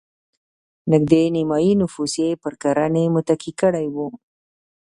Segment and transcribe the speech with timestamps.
[0.91, 3.97] نږدې نیمايي نفوس یې پر کرنې متکي کړی و.